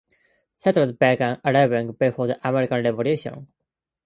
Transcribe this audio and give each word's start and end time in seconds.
Settlers 0.57 0.93
began 0.93 1.39
arriving 1.45 1.91
before 1.91 2.25
the 2.25 2.47
American 2.49 2.83
Revolution. 2.83 3.45